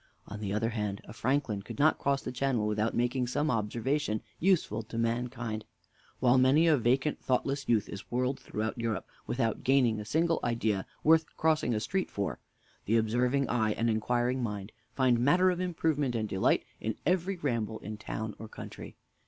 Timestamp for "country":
18.47-18.95